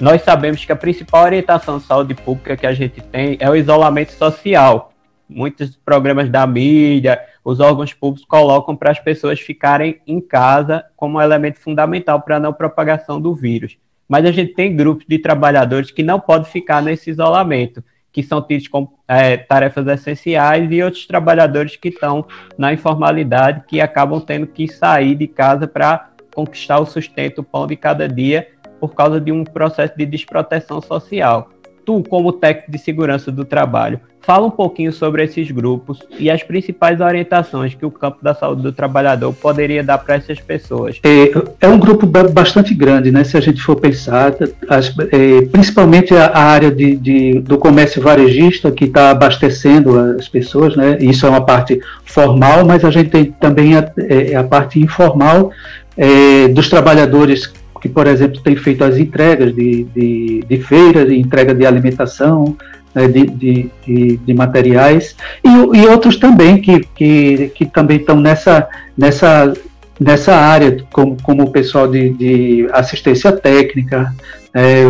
Nós 0.00 0.22
sabemos 0.22 0.64
que 0.64 0.70
a 0.70 0.76
principal 0.76 1.24
orientação 1.24 1.78
de 1.78 1.84
saúde 1.84 2.14
pública 2.14 2.56
que 2.56 2.66
a 2.66 2.72
gente 2.72 3.00
tem 3.00 3.36
é 3.40 3.50
o 3.50 3.56
isolamento 3.56 4.12
social, 4.12 4.91
muitos 5.28 5.76
programas 5.76 6.28
da 6.28 6.46
mídia, 6.46 7.20
os 7.44 7.60
órgãos 7.60 7.92
públicos 7.92 8.26
colocam 8.26 8.76
para 8.76 8.90
as 8.90 8.98
pessoas 8.98 9.40
ficarem 9.40 10.00
em 10.06 10.20
casa 10.20 10.84
como 10.96 11.20
elemento 11.20 11.58
fundamental 11.58 12.20
para 12.20 12.36
a 12.36 12.40
não 12.40 12.52
propagação 12.52 13.20
do 13.20 13.34
vírus. 13.34 13.76
Mas 14.08 14.24
a 14.26 14.32
gente 14.32 14.54
tem 14.54 14.76
grupos 14.76 15.06
de 15.08 15.18
trabalhadores 15.18 15.90
que 15.90 16.02
não 16.02 16.20
podem 16.20 16.50
ficar 16.50 16.82
nesse 16.82 17.10
isolamento, 17.10 17.82
que 18.12 18.22
são 18.22 18.42
tidos 18.42 18.68
como 18.68 18.92
é, 19.08 19.38
tarefas 19.38 19.86
essenciais, 19.86 20.70
e 20.70 20.82
outros 20.82 21.06
trabalhadores 21.06 21.76
que 21.76 21.88
estão 21.88 22.26
na 22.58 22.72
informalidade, 22.72 23.64
que 23.66 23.80
acabam 23.80 24.20
tendo 24.20 24.46
que 24.46 24.68
sair 24.68 25.14
de 25.14 25.26
casa 25.26 25.66
para 25.66 26.10
conquistar 26.34 26.78
o 26.78 26.86
sustento, 26.86 27.38
o 27.38 27.44
pão 27.44 27.66
de 27.66 27.76
cada 27.76 28.06
dia, 28.06 28.48
por 28.78 28.94
causa 28.94 29.20
de 29.20 29.32
um 29.32 29.44
processo 29.44 29.96
de 29.96 30.04
desproteção 30.04 30.82
social 30.82 31.48
tu, 31.84 32.02
como 32.08 32.32
técnico 32.32 32.70
de 32.70 32.78
segurança 32.78 33.30
do 33.30 33.44
trabalho, 33.44 34.00
fala 34.22 34.46
um 34.46 34.50
pouquinho 34.50 34.92
sobre 34.92 35.24
esses 35.24 35.50
grupos 35.50 35.98
e 36.18 36.30
as 36.30 36.42
principais 36.42 37.00
orientações 37.00 37.74
que 37.74 37.84
o 37.84 37.90
campo 37.90 38.18
da 38.22 38.34
saúde 38.34 38.62
do 38.62 38.72
trabalhador 38.72 39.32
poderia 39.32 39.82
dar 39.82 39.98
para 39.98 40.14
essas 40.14 40.40
pessoas. 40.40 41.00
É, 41.02 41.32
é, 41.60 41.68
um 41.68 41.78
grupo 41.78 42.06
bastante 42.06 42.72
grande, 42.72 43.10
né? 43.10 43.24
Se 43.24 43.36
a 43.36 43.40
gente 43.40 43.60
for 43.60 43.76
pensar, 43.76 44.32
as, 44.68 44.94
é, 45.10 45.42
principalmente 45.46 46.14
a, 46.14 46.26
a 46.26 46.44
área 46.44 46.70
de, 46.70 46.94
de, 46.96 47.40
do 47.40 47.58
comércio 47.58 48.00
varejista 48.00 48.70
que 48.70 48.84
está 48.84 49.10
abastecendo 49.10 49.98
as 49.98 50.28
pessoas, 50.28 50.76
né? 50.76 50.96
Isso 51.00 51.26
é 51.26 51.28
uma 51.28 51.44
parte 51.44 51.80
formal, 52.04 52.64
mas 52.64 52.84
a 52.84 52.90
gente 52.90 53.10
tem 53.10 53.24
também 53.24 53.76
a, 53.76 53.90
é, 53.98 54.36
a 54.36 54.44
parte 54.44 54.78
informal 54.78 55.50
é, 55.96 56.48
dos 56.48 56.68
trabalhadores 56.68 57.52
que, 57.82 57.88
por 57.88 58.06
exemplo, 58.06 58.40
tem 58.40 58.54
feito 58.54 58.84
as 58.84 58.96
entregas 58.96 59.52
de, 59.52 59.82
de, 59.84 60.44
de 60.48 60.56
feiras, 60.58 61.08
de 61.08 61.18
entrega 61.18 61.52
de 61.52 61.66
alimentação, 61.66 62.56
né, 62.94 63.08
de, 63.08 63.26
de, 63.26 64.16
de, 64.18 64.34
materiais, 64.34 65.16
e, 65.42 65.48
e, 65.78 65.86
outros 65.88 66.16
também 66.16 66.60
que, 66.60 66.80
que, 66.94 67.48
que 67.48 67.66
também 67.66 67.96
estão 67.96 68.20
nessa, 68.20 68.68
nessa, 68.96 69.52
nessa 69.98 70.32
área, 70.36 70.76
como, 70.92 71.16
como 71.22 71.42
o 71.42 71.50
pessoal 71.50 71.88
de, 71.88 72.10
de 72.10 72.68
assistência 72.72 73.32
técnica, 73.32 74.14
é, 74.54 74.84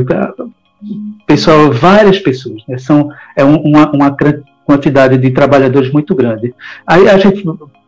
pessoal, 1.27 1.73
várias 1.73 2.19
pessoas, 2.19 2.63
né, 2.69 2.77
são, 2.77 3.09
é 3.35 3.43
uma, 3.43 3.91
uma 3.91 4.15
quantidade 4.67 5.17
de 5.17 5.31
trabalhadores 5.31 5.91
muito 5.91 6.15
grande. 6.15 6.55
Aí 6.87 7.09
a 7.09 7.17
gente 7.17 7.43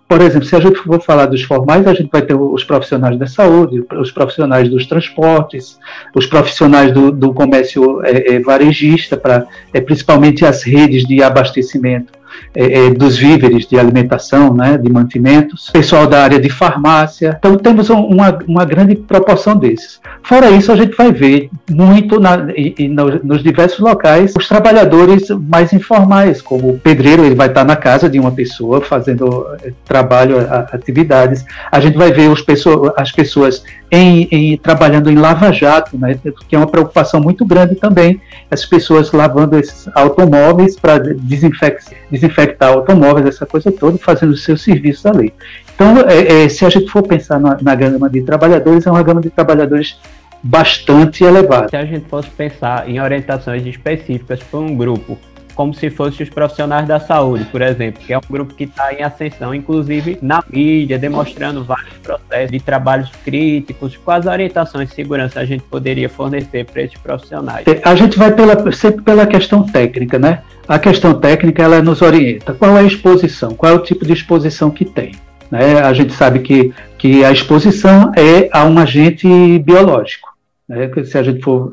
por 0.08 0.20
exemplo, 0.20 0.46
se 0.46 0.54
a 0.54 0.60
gente 0.60 0.78
for 0.78 1.00
falar 1.00 1.26
dos 1.26 1.42
formais, 1.42 1.86
a 1.86 1.94
gente 1.94 2.10
vai 2.10 2.22
ter 2.22 2.34
os 2.34 2.62
profissionais 2.62 3.18
da 3.18 3.26
saúde, 3.26 3.84
os 3.98 4.10
profissionais 4.10 4.68
dos 4.68 4.86
transportes, 4.86 5.78
os 6.14 6.26
profissionais 6.26 6.92
do, 6.92 7.10
do 7.10 7.32
comércio 7.32 8.04
é, 8.04 8.34
é, 8.34 8.40
varejista, 8.40 9.16
para 9.16 9.46
é, 9.72 9.80
principalmente 9.80 10.44
as 10.44 10.62
redes 10.62 11.04
de 11.04 11.22
abastecimento 11.22 12.12
é, 12.54 12.86
é, 12.86 12.90
dos 12.90 13.16
víveres 13.16 13.66
de 13.66 13.78
alimentação, 13.78 14.54
né, 14.54 14.78
de 14.78 14.90
mantimentos, 14.90 15.70
pessoal 15.70 16.06
da 16.06 16.22
área 16.22 16.38
de 16.38 16.48
farmácia. 16.48 17.36
Então 17.38 17.56
temos 17.56 17.90
uma, 17.90 18.38
uma 18.46 18.64
grande 18.64 18.94
proporção 18.94 19.56
desses. 19.56 20.00
Fora 20.22 20.50
isso, 20.50 20.72
a 20.72 20.76
gente 20.76 20.96
vai 20.96 21.12
ver 21.12 21.50
muito 21.70 22.20
na, 22.20 22.46
e, 22.56 22.74
e 22.78 22.88
nos 22.88 23.42
diversos 23.42 23.80
locais 23.80 24.32
os 24.36 24.48
trabalhadores 24.48 25.28
mais 25.30 25.72
informais, 25.72 26.40
como 26.40 26.70
o 26.70 26.78
pedreiro, 26.78 27.24
ele 27.24 27.34
vai 27.34 27.48
estar 27.48 27.64
na 27.64 27.76
casa 27.76 28.08
de 28.08 28.18
uma 28.18 28.30
pessoa 28.30 28.80
fazendo 28.80 29.46
é, 29.62 29.72
trabalho, 29.84 30.36
atividades. 30.72 31.44
A 31.70 31.80
gente 31.80 31.96
vai 31.96 32.12
ver 32.12 32.30
as 32.96 33.12
pessoas 33.12 33.62
em, 33.90 34.28
em, 34.30 34.56
trabalhando 34.56 35.10
em 35.10 35.14
lava-jato, 35.14 35.96
né, 35.96 36.18
que 36.48 36.56
é 36.56 36.58
uma 36.58 36.66
preocupação 36.66 37.20
muito 37.20 37.44
grande 37.44 37.76
também, 37.76 38.20
as 38.50 38.64
pessoas 38.64 39.12
lavando 39.12 39.58
esses 39.58 39.88
automóveis 39.94 40.76
para 40.76 40.98
desinfectar, 40.98 41.94
desinfectar 42.24 42.72
automóveis, 42.72 43.26
essa 43.26 43.46
coisa 43.46 43.70
toda, 43.70 43.98
fazendo 43.98 44.32
o 44.32 44.36
seu 44.36 44.56
serviço 44.56 45.08
ali. 45.08 45.32
Então, 45.74 45.98
é, 46.08 46.44
é, 46.44 46.48
se 46.48 46.64
a 46.64 46.70
gente 46.70 46.90
for 46.90 47.02
pensar 47.02 47.38
na, 47.38 47.58
na 47.60 47.74
gama 47.74 48.08
de 48.08 48.22
trabalhadores, 48.22 48.86
é 48.86 48.90
uma 48.90 49.02
gama 49.02 49.20
de 49.20 49.30
trabalhadores 49.30 49.98
bastante 50.42 51.24
elevada. 51.24 51.68
Se 51.68 51.76
a 51.76 51.84
gente 51.84 52.06
fosse 52.08 52.28
pensar 52.30 52.88
em 52.88 53.00
orientações 53.00 53.66
específicas 53.66 54.42
para 54.42 54.60
um 54.60 54.76
grupo 54.76 55.18
como 55.54 55.72
se 55.74 55.90
fossem 55.90 56.24
os 56.24 56.30
profissionais 56.30 56.86
da 56.86 56.98
saúde, 56.98 57.44
por 57.46 57.62
exemplo, 57.62 58.02
que 58.04 58.12
é 58.12 58.18
um 58.18 58.22
grupo 58.28 58.54
que 58.54 58.64
está 58.64 58.92
em 58.92 59.02
ascensão, 59.02 59.54
inclusive 59.54 60.18
na 60.20 60.42
mídia, 60.50 60.98
demonstrando 60.98 61.64
vários 61.64 61.94
processos 61.98 62.50
de 62.50 62.60
trabalhos 62.60 63.10
críticos. 63.24 63.96
Quais 63.96 64.26
orientações 64.26 64.88
de 64.88 64.94
segurança 64.94 65.40
a 65.40 65.44
gente 65.44 65.62
poderia 65.64 66.08
fornecer 66.08 66.64
para 66.64 66.82
esses 66.82 66.98
profissionais? 66.98 67.64
A 67.84 67.94
gente 67.94 68.18
vai 68.18 68.32
pela, 68.32 68.72
sempre 68.72 69.02
pela 69.02 69.26
questão 69.26 69.62
técnica, 69.64 70.18
né? 70.18 70.42
A 70.66 70.78
questão 70.78 71.14
técnica 71.14 71.62
ela 71.62 71.82
nos 71.82 72.02
orienta. 72.02 72.54
Qual 72.54 72.76
é 72.76 72.80
a 72.80 72.84
exposição? 72.84 73.54
Qual 73.54 73.72
é 73.72 73.74
o 73.74 73.82
tipo 73.82 74.04
de 74.04 74.12
exposição 74.12 74.70
que 74.70 74.84
tem? 74.84 75.12
Né? 75.50 75.80
A 75.80 75.92
gente 75.92 76.12
sabe 76.12 76.40
que, 76.40 76.72
que 76.98 77.24
a 77.24 77.30
exposição 77.30 78.12
é 78.16 78.48
a 78.52 78.64
um 78.64 78.78
agente 78.78 79.28
biológico. 79.58 80.28
Né? 80.68 80.90
Se 81.04 81.18
a 81.18 81.22
gente 81.22 81.42
for 81.42 81.72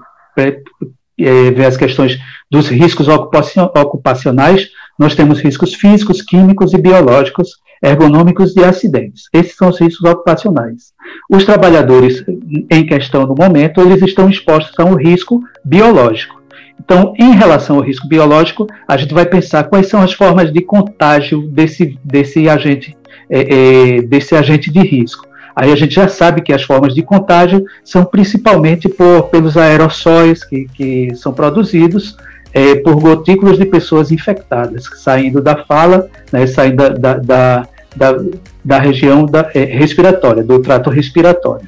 ver 1.23 1.65
as 1.65 1.77
questões 1.77 2.17
dos 2.49 2.67
riscos 2.67 3.07
ocupacionais, 3.07 4.69
nós 4.97 5.15
temos 5.15 5.39
riscos 5.39 5.73
físicos, 5.73 6.21
químicos 6.21 6.73
e 6.73 6.77
biológicos, 6.77 7.49
ergonômicos 7.81 8.55
e 8.55 8.63
acidentes. 8.63 9.23
Esses 9.33 9.55
são 9.55 9.69
os 9.69 9.79
riscos 9.79 10.09
ocupacionais. 10.09 10.93
Os 11.29 11.43
trabalhadores 11.43 12.23
em 12.69 12.85
questão 12.85 13.25
no 13.25 13.35
momento, 13.35 13.81
eles 13.81 14.01
estão 14.01 14.29
expostos 14.29 14.77
a 14.77 14.85
um 14.85 14.95
risco 14.95 15.41
biológico. 15.65 16.41
Então, 16.79 17.13
em 17.19 17.33
relação 17.33 17.77
ao 17.77 17.81
risco 17.81 18.07
biológico, 18.07 18.67
a 18.87 18.97
gente 18.97 19.13
vai 19.13 19.25
pensar 19.25 19.65
quais 19.65 19.87
são 19.87 20.01
as 20.01 20.13
formas 20.13 20.51
de 20.51 20.61
contágio 20.61 21.47
desse, 21.47 21.97
desse, 22.03 22.49
agente, 22.49 22.97
é, 23.29 23.41
é, 23.41 24.01
desse 24.01 24.35
agente 24.35 24.71
de 24.71 24.79
risco. 24.79 25.27
Aí 25.61 25.71
a 25.71 25.75
gente 25.75 25.93
já 25.93 26.07
sabe 26.07 26.41
que 26.41 26.51
as 26.51 26.63
formas 26.63 26.91
de 26.95 27.03
contágio 27.03 27.63
são 27.83 28.03
principalmente 28.03 28.89
por, 28.89 29.29
pelos 29.29 29.55
aerossóis 29.55 30.43
que, 30.43 30.67
que 30.73 31.13
são 31.13 31.31
produzidos 31.31 32.17
é, 32.51 32.77
por 32.77 32.95
gotículas 32.95 33.59
de 33.59 33.65
pessoas 33.65 34.11
infectadas, 34.11 34.89
saindo 34.95 35.39
da 35.39 35.63
fala, 35.65 36.09
né, 36.31 36.47
saindo 36.47 36.77
da, 36.77 36.89
da, 36.89 37.13
da, 37.13 37.67
da, 37.95 38.23
da 38.65 38.79
região 38.79 39.23
da, 39.23 39.51
é, 39.53 39.65
respiratória, 39.65 40.43
do 40.43 40.57
trato 40.57 40.89
respiratório. 40.89 41.67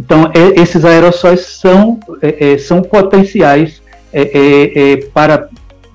Então, 0.00 0.32
é, 0.34 0.58
esses 0.58 0.82
aerossóis 0.82 1.40
são, 1.40 2.00
é, 2.22 2.52
é, 2.52 2.56
são 2.56 2.80
potenciais 2.80 3.82
é, 4.10 5.06
para, 5.12 5.50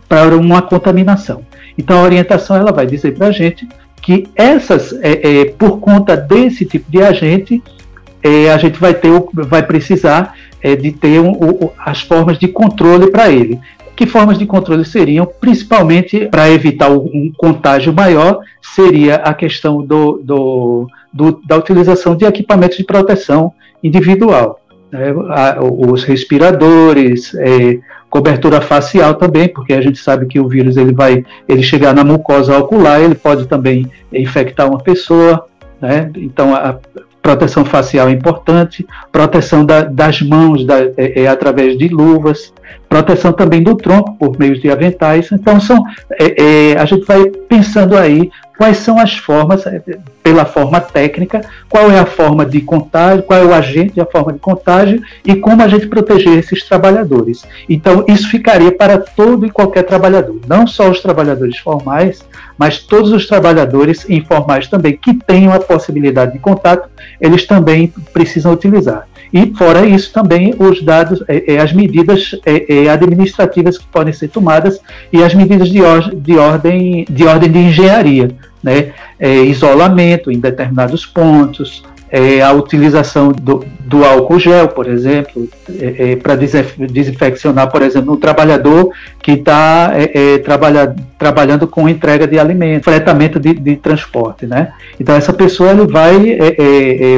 para 0.08 0.38
uma 0.38 0.62
contaminação. 0.62 1.42
Então, 1.76 2.00
a 2.00 2.04
orientação 2.04 2.56
ela 2.56 2.72
vai 2.72 2.86
dizer 2.86 3.18
para 3.18 3.26
a 3.26 3.32
gente 3.32 3.68
que 4.02 4.28
essas, 4.36 4.94
por 5.58 5.80
conta 5.80 6.16
desse 6.16 6.66
tipo 6.66 6.90
de 6.90 7.02
agente, 7.02 7.62
a 8.54 8.58
gente 8.58 8.80
vai, 8.80 8.94
ter, 8.94 9.12
vai 9.34 9.64
precisar 9.64 10.34
de 10.82 10.92
ter 10.92 11.20
um, 11.20 11.70
as 11.78 12.02
formas 12.02 12.38
de 12.38 12.48
controle 12.48 13.12
para 13.12 13.30
ele. 13.30 13.60
Que 13.96 14.06
formas 14.06 14.38
de 14.38 14.46
controle 14.46 14.86
seriam? 14.86 15.26
Principalmente 15.26 16.28
para 16.28 16.50
evitar 16.50 16.90
um 16.90 17.32
contágio 17.38 17.94
maior, 17.94 18.40
seria 18.62 19.16
a 19.16 19.34
questão 19.34 19.86
do, 19.86 20.22
do, 20.24 20.88
do, 21.12 21.42
da 21.46 21.58
utilização 21.58 22.16
de 22.16 22.24
equipamentos 22.24 22.78
de 22.78 22.84
proteção 22.86 23.52
individual. 23.84 24.60
Né? 24.92 25.14
Os 25.62 26.04
respiradores, 26.04 27.34
é, 27.36 27.80
cobertura 28.10 28.60
facial 28.60 29.14
também, 29.16 29.48
porque 29.48 29.74
a 29.74 29.82
gente 29.82 30.00
sabe 30.00 30.26
que 30.26 30.40
o 30.40 30.48
vírus 30.48 30.78
ele 30.78 30.94
vai 30.94 31.24
ele 31.48 31.62
chegar 31.62 31.94
na 31.94 32.04
mucosa 32.04 32.58
ocular, 32.58 33.02
ele 33.02 33.16
pode 33.16 33.48
também 33.48 33.90
infectar 34.12 34.68
uma 34.68 34.80
pessoa, 34.80 35.46
né? 35.80 36.12
Então 36.16 36.56
a 36.56 36.78
proteção 37.22 37.64
facial 37.64 38.10
é 38.10 38.12
importante, 38.12 38.88
proteção 39.12 39.66
da, 39.66 39.84
das 39.84 40.22
mãos 40.22 40.66
da, 40.66 40.80
é, 40.98 41.24
é, 41.24 41.28
através 41.28 41.78
de 41.78 41.88
luvas, 41.88 42.54
proteção 42.88 43.32
também 43.32 43.62
do 43.62 43.76
tronco 43.76 44.16
por 44.16 44.38
meio 44.40 44.60
de 44.60 44.70
aventais. 44.70 45.32
Então, 45.32 45.60
são, 45.60 45.84
é, 46.12 46.72
é, 46.72 46.78
a 46.78 46.86
gente 46.86 47.06
vai 47.06 47.26
pensando 47.48 47.96
aí 47.96 48.30
quais 48.58 48.78
são 48.78 49.00
as 49.00 49.16
formas, 49.16 49.66
é, 49.66 49.82
pela 50.22 50.44
forma 50.44 50.82
técnica, 50.82 51.42
qual 51.70 51.90
é 51.90 51.98
a 51.98 52.06
forma 52.06 52.46
de 52.46 52.60
contágio, 52.60 53.24
qual 53.24 53.40
é 53.40 53.46
o 53.46 53.54
agente 53.54 54.02
a 54.02 54.06
forma 54.06 54.34
de 54.34 54.40
contágio 54.40 55.02
e 55.26 55.34
como 55.36 55.62
a 55.62 55.68
gente 55.70 55.88
proteger 55.88 56.38
esses 56.38 56.68
trabalhadores. 56.68 57.46
Então, 57.70 58.04
isso 58.08 58.30
ficaria 58.30 58.72
para 58.76 58.98
todo 58.98 59.46
e 59.46 59.50
qualquer 59.50 59.84
trabalhador, 59.84 60.42
não 60.46 60.68
só 60.68 60.90
os 60.90 61.00
trabalhadores 61.00 61.58
formais, 61.60 62.28
mas 62.58 62.80
todos 62.80 63.14
os 63.14 63.26
trabalhadores 63.26 64.10
informais 64.10 64.68
também 64.68 64.98
que 64.98 65.14
tenham 65.14 65.54
a 65.54 65.60
possibilidade 65.60 66.34
de 66.34 66.40
contato, 66.40 66.90
eles 67.22 67.48
também 67.48 67.94
precisam 68.12 68.52
utilizar. 68.52 69.08
E, 69.32 69.54
fora 69.56 69.86
isso, 69.86 70.12
também 70.12 70.56
os 70.58 70.82
dados, 70.84 71.24
é, 71.28 71.54
é, 71.54 71.60
as 71.60 71.72
medidas 71.72 72.32
é, 72.46 72.86
é 72.86 72.90
administrativas 72.90 73.78
que 73.78 73.86
podem 73.88 74.14
ser 74.14 74.30
tomadas 74.30 74.80
e 75.14 75.24
as 75.24 75.34
medidas 75.36 75.70
de, 75.70 75.82
or 75.82 76.16
de, 76.16 76.38
ordem, 76.38 77.06
de 77.10 77.26
ordem 77.26 77.52
de 77.52 77.60
engenharia, 77.60 78.32
né? 78.64 78.92
É, 79.20 79.44
isolamento 79.44 80.32
em 80.32 80.40
determinados 80.40 81.06
pontos, 81.06 81.84
é, 82.12 82.42
a 82.42 82.52
utilização 82.52 83.32
do, 83.32 83.64
do, 83.82 84.04
álcool 84.04 84.40
gel, 84.40 84.68
por 84.70 84.88
exemplo, 84.88 85.48
é, 85.80 86.12
é, 86.12 86.16
para 86.16 86.36
desinfeccionar, 86.36 87.70
por 87.70 87.82
exemplo, 87.84 88.14
um 88.14 88.18
trabalhador 88.18 88.92
que 89.22 89.34
está 89.34 89.92
é, 89.94 90.36
é, 90.36 90.38
trabalha, 90.40 90.96
trabalhando 91.18 91.68
com 91.68 91.88
entrega 91.88 92.28
de 92.28 92.40
alimentos, 92.40 92.86
fretamento 92.86 93.40
de, 93.40 93.54
de, 93.54 93.76
transporte, 93.76 94.48
né? 94.48 94.74
Então 95.00 95.16
essa 95.16 95.32
pessoa 95.32 95.72
ele 95.72 95.86
vai, 95.86 96.38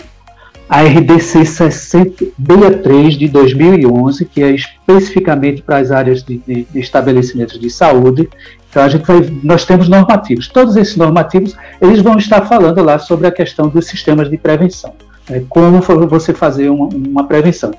RDC 0.69 1.45
63 1.45 3.13
de 3.15 3.27
2011, 3.27 4.25
que 4.25 4.41
é 4.41 4.51
especificamente 4.51 5.61
para 5.61 5.77
as 5.77 5.91
áreas 5.91 6.23
de, 6.23 6.37
de, 6.37 6.63
de 6.63 6.79
estabelecimentos 6.79 7.59
de 7.59 7.69
saúde, 7.69 8.29
então 8.69 8.81
a 8.81 8.89
gente 8.89 9.05
vai, 9.05 9.21
nós 9.43 9.65
temos 9.65 9.87
normativos. 9.87 10.47
Todos 10.47 10.75
esses 10.75 10.95
normativos, 10.95 11.55
eles 11.79 12.01
vão 12.01 12.17
estar 12.17 12.41
falando 12.47 12.81
lá 12.81 12.97
sobre 12.97 13.27
a 13.27 13.31
questão 13.31 13.69
dos 13.69 13.85
sistemas 13.85 14.29
de 14.29 14.37
prevenção. 14.37 14.93
Né? 15.29 15.43
Como 15.47 15.79
você 16.07 16.33
fazer 16.33 16.69
uma, 16.69 16.87
uma 16.87 17.27
prevenção. 17.27 17.71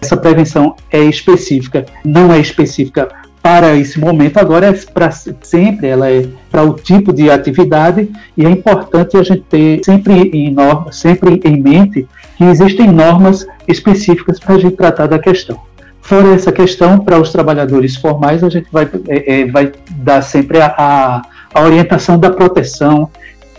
Essa 0.00 0.16
prevenção 0.16 0.74
é 0.90 1.00
específica, 1.04 1.86
não 2.04 2.32
é 2.32 2.40
específica 2.40 3.08
para 3.42 3.74
esse 3.74 3.98
momento, 3.98 4.38
agora 4.38 4.68
é 4.68 4.72
para 4.72 5.10
sempre, 5.10 5.88
ela 5.88 6.08
é 6.08 6.28
para 6.48 6.62
o 6.62 6.74
tipo 6.74 7.12
de 7.12 7.28
atividade 7.28 8.08
e 8.36 8.46
é 8.46 8.48
importante 8.48 9.16
a 9.16 9.22
gente 9.24 9.42
ter 9.42 9.80
sempre 9.84 10.30
em, 10.32 10.52
norma, 10.52 10.92
sempre 10.92 11.40
em 11.44 11.60
mente 11.60 12.06
que 12.36 12.44
existem 12.44 12.86
normas 12.86 13.44
específicas 13.66 14.38
para 14.38 14.54
a 14.54 14.58
gente 14.58 14.76
tratar 14.76 15.08
da 15.08 15.18
questão. 15.18 15.60
Fora 16.00 16.34
essa 16.34 16.52
questão, 16.52 17.00
para 17.00 17.18
os 17.18 17.32
trabalhadores 17.32 17.96
formais, 17.96 18.44
a 18.44 18.48
gente 18.48 18.68
vai, 18.70 18.88
é, 19.08 19.40
é, 19.40 19.46
vai 19.46 19.72
dar 19.96 20.22
sempre 20.22 20.60
a, 20.60 20.74
a, 20.78 21.22
a, 21.52 21.62
orientação 21.62 22.18
da 22.18 22.30
proteção. 22.30 23.10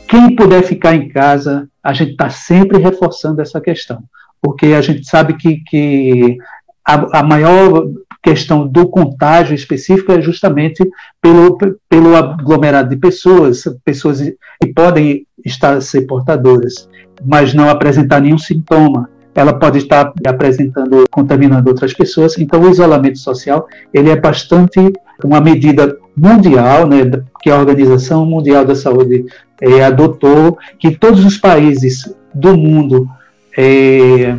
Quem 0.08 0.36
puder 0.36 0.63
ficar 0.63 0.96
em 0.96 1.10
casa, 1.10 1.67
a 1.84 1.91
gente 1.91 2.12
está 2.12 2.30
sempre 2.30 2.78
reforçando 2.78 3.41
essa 3.41 3.60
questão, 3.60 4.04
porque 4.41 4.67
a 4.67 4.82
gente 4.82 5.06
sabe 5.06 5.34
que, 5.34 5.62
que 5.67 6.38
a, 6.86 7.19
a 7.19 7.24
maior 7.24 7.88
questão 8.23 8.65
do 8.65 8.88
contágio 8.88 9.53
específico 9.53 10.13
é 10.13 10.21
justamente 10.21 10.83
pelo, 11.21 11.57
pelo 11.89 12.15
aglomerado 12.15 12.89
de 12.89 12.95
pessoas, 12.95 13.63
pessoas 13.83 14.21
que 14.21 14.73
podem 14.73 15.27
estar 15.45 15.81
ser 15.81 16.03
portadoras, 16.03 16.89
mas 17.23 17.53
não 17.53 17.69
apresentar 17.69 18.21
nenhum 18.21 18.38
sintoma 18.38 19.09
ela 19.36 19.53
pode 19.53 19.79
estar 19.79 20.13
apresentando, 20.27 21.05
contaminando 21.09 21.67
outras 21.67 21.91
pessoas. 21.91 22.38
Então, 22.38 22.62
o 22.62 22.69
isolamento 22.69 23.17
social 23.17 23.67
ele 23.91 24.12
é 24.12 24.15
bastante 24.15 24.93
uma 25.23 25.41
medida 25.41 25.97
mundial, 26.15 26.88
né, 26.88 26.97
que 27.41 27.49
a 27.49 27.57
Organização 27.57 28.25
Mundial 28.25 28.63
da 28.63 28.75
Saúde 28.75 29.25
é, 29.59 29.83
adotou, 29.83 30.57
que 30.77 30.91
todos 30.91 31.25
os 31.25 31.38
países 31.38 32.13
do 32.33 32.55
mundo 32.55 33.09
é, 33.57 34.36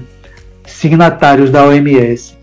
signatários 0.65 1.51
da 1.51 1.67
OMS 1.67 2.37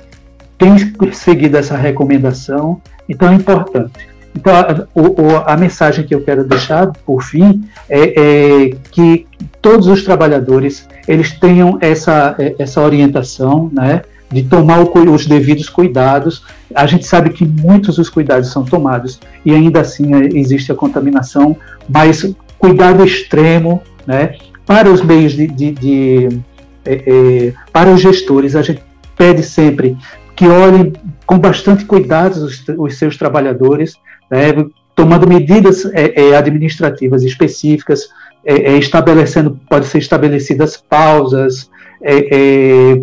têm 0.61 1.11
seguido 1.11 1.57
essa 1.57 1.75
recomendação, 1.75 2.79
então 3.09 3.29
é 3.29 3.33
importante. 3.33 4.11
Então, 4.35 4.53
a, 4.55 5.53
a, 5.53 5.57
mensagem 5.57 6.05
que 6.05 6.13
eu 6.13 6.21
quero 6.21 6.43
deixar, 6.47 6.87
por 7.05 7.23
fim, 7.23 7.63
é, 7.89 7.99
é, 7.99 8.69
que 8.91 9.25
todos 9.61 9.87
os 9.87 10.03
trabalhadores 10.03 10.87
eles 11.07 11.31
tenham 11.31 11.77
essa, 11.81 12.35
é, 12.37 12.55
essa 12.59 12.79
orientação, 12.79 13.69
né, 13.73 14.03
de 14.31 14.43
tomar 14.43 14.79
os 14.81 15.25
devidos 15.25 15.67
cuidados. 15.67 16.43
A 16.73 16.85
gente 16.85 17.05
sabe 17.05 17.31
que 17.31 17.45
muitos 17.45 17.97
dos 17.97 18.09
cuidados 18.09 18.51
são 18.51 18.63
tomados 18.63 19.19
e 19.43 19.53
ainda 19.53 19.81
assim 19.81 20.13
é, 20.13 20.27
existe 20.37 20.71
a 20.71 20.75
contaminação, 20.75 21.57
mas 21.89 22.33
cuidado 22.57 23.03
extremo, 23.03 23.81
né, 24.07 24.35
para 24.65 24.89
os 24.89 25.01
meios 25.01 25.33
de, 25.33 25.47
de, 25.47 25.71
de 25.71 26.39
é, 26.85 26.93
é, 26.93 27.53
para 27.73 27.89
os 27.89 27.99
gestores, 27.99 28.55
a 28.55 28.61
gente 28.61 28.81
pede 29.17 29.43
sempre 29.43 29.97
que 30.41 30.47
olhem 30.47 30.91
com 31.23 31.37
bastante 31.37 31.85
cuidado 31.85 32.43
os, 32.43 32.63
os 32.67 32.97
seus 32.97 33.15
trabalhadores, 33.15 33.93
né, 34.27 34.47
tomando 34.95 35.27
medidas 35.27 35.85
é, 35.93 36.29
é 36.29 36.35
administrativas 36.35 37.21
específicas, 37.21 38.09
é, 38.43 38.71
é, 38.71 38.77
estabelecendo, 38.79 39.59
pode 39.69 39.85
ser 39.85 39.99
estabelecidas 39.99 40.77
pausas, 40.77 41.69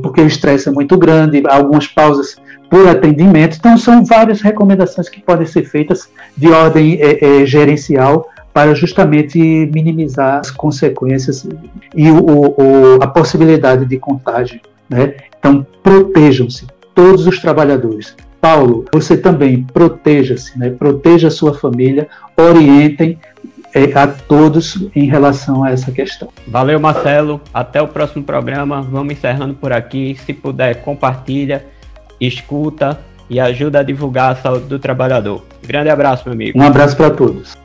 porque 0.03 0.21
o 0.21 0.27
estresse 0.27 0.69
é 0.69 0.73
muito 0.73 0.99
grande, 0.99 1.41
algumas 1.49 1.87
pausas 1.87 2.35
por 2.69 2.89
atendimento. 2.89 3.57
Então, 3.57 3.79
são 3.79 4.05
várias 4.05 4.41
recomendações 4.41 5.09
que 5.09 5.21
podem 5.21 5.47
ser 5.47 5.63
feitas 5.63 6.11
de 6.37 6.49
ordem 6.49 6.99
gerencial 7.47 8.29
para 8.53 8.75
justamente 8.75 9.39
minimizar 9.73 10.41
as 10.41 10.51
consequências 10.51 11.47
e 11.95 12.11
o, 12.11 12.19
o, 12.19 12.99
a 13.01 13.07
possibilidade 13.07 13.85
de 13.87 13.97
contágio. 13.97 14.61
Né? 14.91 15.15
Então, 15.39 15.65
protejam-se, 15.81 16.67
todos 16.99 17.29
os 17.29 17.39
trabalhadores. 17.39 18.17
Paulo, 18.41 18.85
você 18.93 19.17
também 19.17 19.63
proteja-se, 19.63 20.59
né? 20.59 20.69
proteja 20.69 21.29
a 21.29 21.31
sua 21.31 21.55
família, 21.55 22.09
orientem 22.37 23.17
é, 23.73 23.97
a 23.97 24.09
todos 24.09 24.85
em 24.97 25.05
relação 25.05 25.63
a 25.63 25.71
essa 25.71 25.93
questão. 25.93 26.29
Valeu, 26.49 26.81
Marcelo. 26.81 27.41
Até 27.55 27.81
o 27.81 27.87
próximo 27.87 28.25
programa. 28.25 28.83
Vamos 28.83 29.13
encerrando 29.13 29.55
por 29.55 29.73
aqui. 29.73 30.19
Se 30.27 30.33
puder, 30.33 30.83
compartilha, 30.83 31.65
escuta 32.21 32.99
e 33.31 33.39
ajuda 33.39 33.79
a 33.79 33.83
divulgar 33.85 34.33
a 34.33 34.35
saúde 34.35 34.65
do 34.67 34.81
trabalhador. 34.81 35.45
Grande 35.65 35.91
abraço, 35.91 36.25
meu 36.27 36.33
amigo. 36.33 36.59
Um 36.59 36.63
abraço 36.63 36.97
para 36.97 37.11
todos. 37.11 37.57